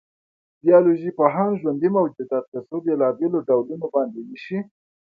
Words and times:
بایولوژيپوهان 0.63 1.51
ژوندي 1.61 1.89
موجودات 1.97 2.45
په 2.51 2.59
څو 2.67 2.75
بېلابېلو 2.85 3.39
ډولونو 3.47 3.85
باندې 3.95 4.19
وېشي. 4.27 4.59